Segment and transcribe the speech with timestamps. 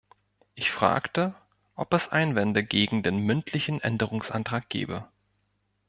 [0.55, 1.35] Ich fragte,
[1.75, 5.07] ob es Einwände gegen den mündlichen Änderungsantrag gebe.